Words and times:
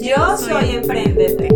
Yo 0.00 0.36
soy 0.36 0.76
Emprendete. 0.76 1.48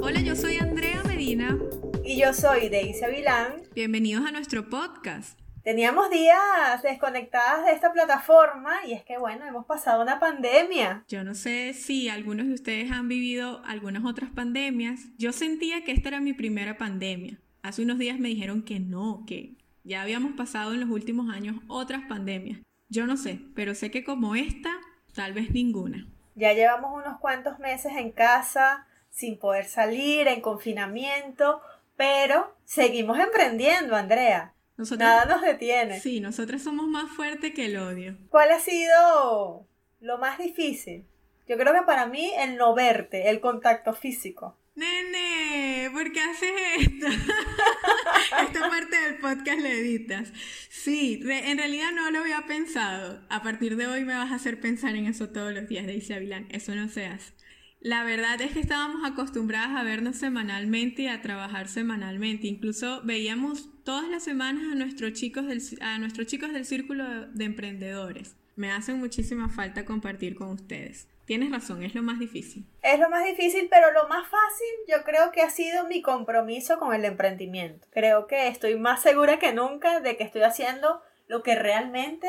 Hola, 0.00 0.20
yo 0.20 0.34
soy 0.34 0.56
Andrea 0.56 1.02
Medina. 1.06 1.58
Y 2.02 2.18
yo 2.18 2.32
soy 2.32 2.70
Deise 2.70 3.10
Vilán. 3.10 3.62
Bienvenidos 3.74 4.24
a 4.26 4.32
nuestro 4.32 4.70
podcast. 4.70 5.38
Teníamos 5.62 6.10
días 6.10 6.82
desconectadas 6.82 7.66
de 7.66 7.72
esta 7.72 7.92
plataforma 7.92 8.86
y 8.86 8.94
es 8.94 9.04
que 9.04 9.18
bueno, 9.18 9.46
hemos 9.46 9.66
pasado 9.66 10.02
una 10.02 10.18
pandemia. 10.18 11.04
Yo 11.08 11.24
no 11.24 11.34
sé 11.34 11.74
si 11.74 12.08
algunos 12.08 12.46
de 12.46 12.54
ustedes 12.54 12.90
han 12.90 13.08
vivido 13.08 13.62
algunas 13.66 14.04
otras 14.04 14.30
pandemias. 14.30 15.08
Yo 15.18 15.32
sentía 15.32 15.84
que 15.84 15.92
esta 15.92 16.08
era 16.08 16.20
mi 16.20 16.32
primera 16.32 16.78
pandemia. 16.78 17.38
Hace 17.62 17.82
unos 17.82 17.98
días 17.98 18.18
me 18.18 18.28
dijeron 18.28 18.62
que 18.62 18.80
no, 18.80 19.24
que 19.26 19.56
ya 19.84 20.02
habíamos 20.02 20.32
pasado 20.32 20.72
en 20.72 20.80
los 20.80 20.90
últimos 20.90 21.32
años 21.32 21.56
otras 21.68 22.02
pandemias. 22.08 22.60
Yo 22.88 23.06
no 23.06 23.16
sé, 23.16 23.40
pero 23.54 23.74
sé 23.74 23.90
que 23.90 24.04
como 24.04 24.34
esta, 24.34 24.70
tal 25.14 25.32
vez 25.32 25.50
ninguna. 25.50 26.06
Ya 26.34 26.52
llevamos 26.52 26.92
unos 26.92 27.18
cuantos 27.20 27.58
meses 27.58 27.92
en 27.96 28.10
casa, 28.10 28.86
sin 29.10 29.38
poder 29.38 29.66
salir, 29.66 30.26
en 30.26 30.40
confinamiento, 30.40 31.60
pero 31.96 32.56
seguimos 32.64 33.18
emprendiendo, 33.18 33.94
Andrea. 33.94 34.54
Nada 34.76 35.24
nos 35.26 35.42
detiene. 35.42 36.00
Sí, 36.00 36.20
nosotros 36.20 36.62
somos 36.62 36.88
más 36.88 37.10
fuertes 37.12 37.54
que 37.54 37.66
el 37.66 37.76
odio. 37.76 38.16
¿Cuál 38.30 38.50
ha 38.50 38.58
sido 38.58 39.66
lo 40.00 40.18
más 40.18 40.38
difícil? 40.38 41.06
Yo 41.46 41.56
creo 41.56 41.72
que 41.72 41.82
para 41.82 42.06
mí 42.06 42.32
el 42.38 42.56
no 42.56 42.74
verte, 42.74 43.30
el 43.30 43.40
contacto 43.40 43.92
físico. 43.92 44.56
Nene, 44.76 45.88
¿por 45.92 46.10
qué 46.12 46.20
haces 46.20 46.50
esto? 46.78 47.06
Esta 48.42 48.68
parte 48.68 48.96
del 48.96 49.18
podcast 49.20 49.60
la 49.60 49.70
editas. 49.70 50.32
Sí, 50.68 51.20
en 51.22 51.58
realidad 51.58 51.92
no 51.94 52.10
lo 52.10 52.18
había 52.18 52.44
pensado. 52.46 53.24
A 53.28 53.42
partir 53.42 53.76
de 53.76 53.86
hoy 53.86 54.04
me 54.04 54.14
vas 54.14 54.32
a 54.32 54.34
hacer 54.34 54.60
pensar 54.60 54.96
en 54.96 55.06
eso 55.06 55.28
todos 55.28 55.54
los 55.54 55.68
días, 55.68 55.86
dice 55.86 56.14
Avilán. 56.14 56.48
Eso 56.50 56.74
no 56.74 56.88
se 56.88 57.06
hace. 57.06 57.34
La 57.80 58.02
verdad 58.02 58.40
es 58.40 58.52
que 58.52 58.60
estábamos 58.60 59.04
acostumbradas 59.04 59.76
a 59.76 59.84
vernos 59.84 60.16
semanalmente 60.16 61.02
y 61.02 61.06
a 61.06 61.22
trabajar 61.22 61.68
semanalmente. 61.68 62.48
Incluso 62.48 63.00
veíamos 63.04 63.68
todas 63.84 64.08
las 64.08 64.24
semanas 64.24 64.72
a 64.72 64.74
nuestros 64.74 65.12
chicos 65.12 65.46
del, 65.46 65.62
a 65.82 65.98
nuestros 65.98 66.26
chicos 66.26 66.52
del 66.52 66.64
círculo 66.64 67.28
de 67.28 67.44
emprendedores. 67.44 68.36
Me 68.56 68.70
hace 68.70 68.94
muchísima 68.94 69.48
falta 69.48 69.84
compartir 69.84 70.36
con 70.36 70.48
ustedes. 70.48 71.08
Tienes 71.24 71.50
razón, 71.50 71.82
es 71.82 71.94
lo 71.94 72.02
más 72.02 72.18
difícil. 72.18 72.66
Es 72.82 73.00
lo 73.00 73.08
más 73.08 73.24
difícil, 73.24 73.68
pero 73.70 73.90
lo 73.92 74.08
más 74.08 74.28
fácil 74.28 74.68
yo 74.88 75.02
creo 75.04 75.32
que 75.32 75.42
ha 75.42 75.50
sido 75.50 75.86
mi 75.86 76.02
compromiso 76.02 76.78
con 76.78 76.94
el 76.94 77.04
emprendimiento. 77.04 77.86
Creo 77.90 78.26
que 78.26 78.48
estoy 78.48 78.78
más 78.78 79.02
segura 79.02 79.38
que 79.38 79.52
nunca 79.52 80.00
de 80.00 80.16
que 80.16 80.24
estoy 80.24 80.42
haciendo 80.42 81.00
lo 81.26 81.42
que 81.42 81.54
realmente 81.54 82.28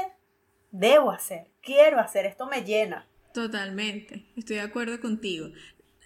debo 0.72 1.12
hacer, 1.12 1.48
quiero 1.62 2.00
hacer, 2.00 2.26
esto 2.26 2.48
me 2.48 2.64
llena. 2.64 3.08
Totalmente, 3.34 4.26
estoy 4.38 4.58
de 4.58 4.62
acuerdo 4.62 5.00
contigo. 5.02 5.48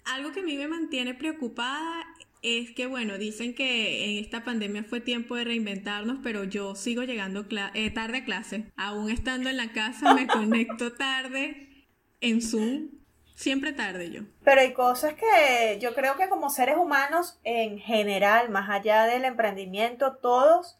Algo 0.04 0.32
que 0.32 0.40
a 0.40 0.44
mí 0.44 0.56
me 0.56 0.66
mantiene 0.66 1.14
preocupada 1.14 2.04
es 2.42 2.70
que, 2.74 2.86
bueno, 2.86 3.18
dicen 3.18 3.54
que 3.54 4.04
en 4.04 4.24
esta 4.24 4.44
pandemia 4.44 4.84
fue 4.84 5.00
tiempo 5.00 5.36
de 5.36 5.44
reinventarnos, 5.44 6.18
pero 6.22 6.44
yo 6.44 6.74
sigo 6.74 7.02
llegando 7.02 7.44
eh, 7.74 7.90
tarde 7.90 8.18
a 8.18 8.24
clase. 8.24 8.72
Aún 8.76 9.10
estando 9.10 9.50
en 9.50 9.56
la 9.56 9.72
casa, 9.72 10.14
me 10.14 10.26
conecto 10.26 10.92
tarde 10.92 11.86
en 12.20 12.40
Zoom, 12.40 12.88
siempre 13.34 13.72
tarde 13.72 14.10
yo. 14.10 14.22
Pero 14.42 14.60
hay 14.60 14.72
cosas 14.72 15.14
que 15.14 15.78
yo 15.80 15.94
creo 15.94 16.16
que 16.16 16.28
como 16.28 16.50
seres 16.50 16.76
humanos 16.76 17.38
en 17.44 17.78
general, 17.78 18.50
más 18.50 18.70
allá 18.70 19.04
del 19.04 19.24
emprendimiento, 19.24 20.16
todos 20.16 20.78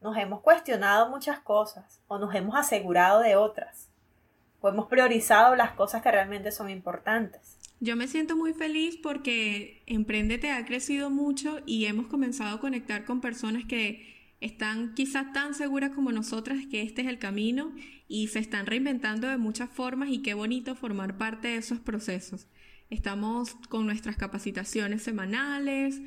nos 0.00 0.16
hemos 0.16 0.40
cuestionado 0.40 1.08
muchas 1.08 1.40
cosas 1.40 2.00
o 2.08 2.18
nos 2.18 2.34
hemos 2.34 2.56
asegurado 2.56 3.20
de 3.20 3.36
otras. 3.36 3.91
Hemos 4.68 4.86
priorizado 4.86 5.56
las 5.56 5.72
cosas 5.72 6.02
que 6.02 6.10
realmente 6.10 6.52
son 6.52 6.70
importantes. 6.70 7.58
Yo 7.80 7.96
me 7.96 8.06
siento 8.06 8.36
muy 8.36 8.54
feliz 8.54 8.96
porque 9.02 9.82
Emprendete 9.86 10.52
ha 10.52 10.64
crecido 10.64 11.10
mucho 11.10 11.58
y 11.66 11.86
hemos 11.86 12.06
comenzado 12.06 12.56
a 12.56 12.60
conectar 12.60 13.04
con 13.04 13.20
personas 13.20 13.64
que 13.64 14.36
están 14.40 14.94
quizás 14.94 15.32
tan 15.32 15.54
seguras 15.54 15.90
como 15.90 16.12
nosotras 16.12 16.58
que 16.70 16.82
este 16.82 17.02
es 17.02 17.08
el 17.08 17.18
camino 17.18 17.72
y 18.08 18.28
se 18.28 18.38
están 18.38 18.66
reinventando 18.66 19.28
de 19.28 19.36
muchas 19.36 19.70
formas 19.70 20.10
y 20.10 20.22
qué 20.22 20.34
bonito 20.34 20.74
formar 20.74 21.18
parte 21.18 21.48
de 21.48 21.56
esos 21.56 21.80
procesos. 21.80 22.46
Estamos 22.90 23.54
con 23.68 23.86
nuestras 23.86 24.16
capacitaciones 24.16 25.02
semanales, 25.02 26.00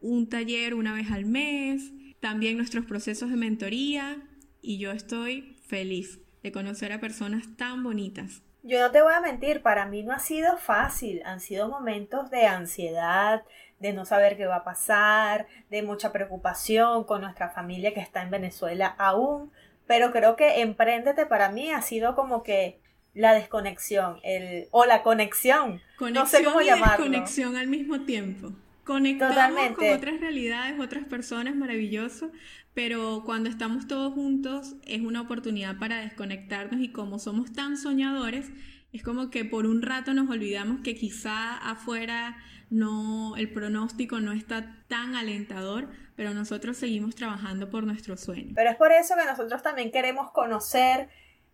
un 0.00 0.28
taller 0.28 0.74
una 0.74 0.94
vez 0.94 1.10
al 1.10 1.26
mes, 1.26 1.92
también 2.20 2.56
nuestros 2.56 2.86
procesos 2.86 3.30
de 3.30 3.36
mentoría 3.36 4.22
y 4.62 4.78
yo 4.78 4.90
estoy 4.90 5.56
feliz 5.66 6.20
de 6.42 6.52
conocer 6.52 6.92
a 6.92 7.00
personas 7.00 7.44
tan 7.56 7.82
bonitas. 7.82 8.42
Yo 8.62 8.80
no 8.80 8.90
te 8.90 9.00
voy 9.00 9.14
a 9.14 9.20
mentir, 9.20 9.62
para 9.62 9.86
mí 9.86 10.02
no 10.02 10.12
ha 10.12 10.18
sido 10.18 10.58
fácil, 10.58 11.22
han 11.24 11.40
sido 11.40 11.68
momentos 11.68 12.30
de 12.30 12.46
ansiedad, 12.46 13.42
de 13.78 13.94
no 13.94 14.04
saber 14.04 14.36
qué 14.36 14.46
va 14.46 14.56
a 14.56 14.64
pasar, 14.64 15.46
de 15.70 15.82
mucha 15.82 16.12
preocupación 16.12 17.04
con 17.04 17.22
nuestra 17.22 17.48
familia 17.48 17.94
que 17.94 18.00
está 18.00 18.22
en 18.22 18.30
Venezuela 18.30 18.94
aún, 18.98 19.50
pero 19.86 20.12
creo 20.12 20.36
que 20.36 20.60
Emprendete 20.60 21.24
para 21.24 21.50
mí 21.50 21.70
ha 21.70 21.80
sido 21.80 22.14
como 22.14 22.42
que 22.42 22.78
la 23.14 23.32
desconexión, 23.34 24.20
el 24.22 24.68
o 24.70 24.84
la 24.84 25.02
conexión, 25.02 25.80
no 26.12 26.26
sé 26.26 26.44
cómo 26.44 26.60
y 26.60 26.66
llamarlo. 26.66 27.04
Desconexión 27.04 27.56
al 27.56 27.66
mismo 27.66 28.02
tiempo. 28.02 28.52
Conectamos 28.84 29.76
con 29.76 29.88
otras 29.90 30.20
realidades, 30.20 30.78
otras 30.80 31.04
personas, 31.04 31.54
maravilloso, 31.54 32.30
pero 32.74 33.22
cuando 33.24 33.48
estamos 33.48 33.86
todos 33.86 34.14
juntos 34.14 34.74
es 34.86 35.00
una 35.00 35.20
oportunidad 35.20 35.78
para 35.78 36.00
desconectarnos 36.00 36.80
y 36.80 36.90
como 36.90 37.18
somos 37.18 37.52
tan 37.52 37.76
soñadores, 37.76 38.50
es 38.92 39.02
como 39.02 39.30
que 39.30 39.44
por 39.44 39.66
un 39.66 39.82
rato 39.82 40.14
nos 40.14 40.28
olvidamos 40.28 40.80
que 40.80 40.94
quizá 40.94 41.56
afuera 41.56 42.36
no, 42.70 43.36
el 43.36 43.52
pronóstico 43.52 44.20
no 44.20 44.32
está 44.32 44.76
tan 44.88 45.14
alentador, 45.14 45.88
pero 46.16 46.34
nosotros 46.34 46.76
seguimos 46.76 47.14
trabajando 47.14 47.70
por 47.70 47.84
nuestro 47.84 48.16
sueño. 48.16 48.52
Pero 48.54 48.70
es 48.70 48.76
por 48.76 48.92
eso 48.92 49.14
que 49.16 49.24
nosotros 49.24 49.62
también 49.62 49.90
queremos 49.90 50.30
conocer 50.30 51.08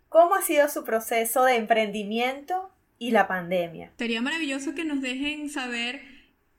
cómo 0.09 0.35
ha 0.35 0.43
sido 0.43 0.69
su 0.69 0.85
proceso 0.85 1.45
de 1.45 1.57
emprendimiento 1.57 2.71
y 2.99 3.11
la 3.11 3.29
pandemia. 3.29 3.93
Sería 3.99 4.23
maravilloso 4.23 4.75
que 4.75 4.85
nos 4.85 5.01
dejen 5.01 5.51
saber 5.51 6.16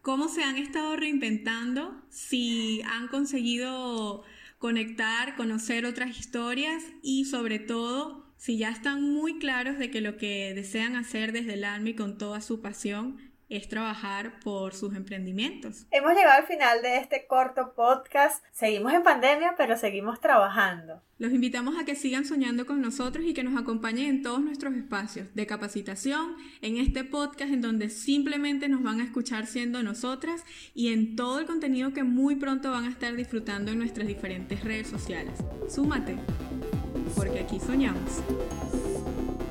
cómo 0.07 0.29
se 0.29 0.41
han 0.41 0.56
estado 0.56 0.95
reinventando, 0.95 2.01
si 2.09 2.81
han 2.84 3.09
conseguido 3.09 4.23
conectar, 4.57 5.35
conocer 5.35 5.85
otras 5.85 6.18
historias 6.18 6.81
y 7.03 7.25
sobre 7.25 7.59
todo 7.59 8.25
si 8.38 8.57
ya 8.57 8.69
están 8.69 9.03
muy 9.03 9.38
claros 9.38 9.78
de 9.78 9.91
que 9.91 10.00
lo 10.00 10.16
que 10.16 10.53
desean 10.56 10.95
hacer 10.95 11.34
desde 11.34 11.56
el 11.56 11.66
alma 11.66 11.90
y 11.90 11.94
con 11.94 12.18
toda 12.18 12.40
su 12.40 12.62
pasión 12.62 13.18
es 13.50 13.69
trabajar 13.69 14.40
por 14.41 14.74
sus 14.74 14.96
emprendimientos. 14.96 15.85
Hemos 15.91 16.13
llegado 16.13 16.38
al 16.41 16.47
final 16.47 16.81
de 16.81 16.97
este 16.97 17.25
corto 17.28 17.74
podcast. 17.75 18.44
Seguimos 18.52 18.94
en 18.94 19.03
pandemia, 19.03 19.56
pero 19.58 19.78
seguimos 19.78 20.19
trabajando. 20.19 21.02
Los 21.19 21.34
invitamos 21.34 21.80
a 21.80 21.86
que 21.86 21.96
sigan 21.96 22.25
soñando 22.25 22.66
con 22.66 22.80
nosotros 22.80 23.25
y 23.25 23.34
que 23.34 23.44
nos 23.44 23.60
acompañen 23.60 24.07
en 24.07 24.21
todos 24.21 24.39
nuestros 24.39 24.75
espacios 24.75 25.33
de 25.33 25.48
capacitación, 25.48 26.36
en 26.62 26.77
este 26.77 27.04
podcast 27.04 27.51
en 27.51 27.62
donde 27.62 27.89
simplemente 27.89 28.69
nos 28.69 28.83
van 28.83 29.00
a 29.01 29.04
escuchar 29.04 29.48
siendo 29.48 29.81
nosotras 29.81 30.44
y 30.75 30.94
en 30.94 31.16
todo 31.16 31.39
el 31.39 31.48
contenido 31.48 31.92
que 31.94 32.04
muy 32.04 32.36
pronto 32.36 32.69
van 32.69 32.86
a 32.86 32.89
estar 32.89 33.16
disfrutando 33.16 33.71
en 33.71 33.80
nuestras 33.80 34.07
diferentes 34.07 34.63
redes 34.63 34.88
sociales. 34.88 35.39
Súmate, 35.68 36.18
porque 37.16 37.39
aquí 37.39 37.60
soñamos. 37.60 38.21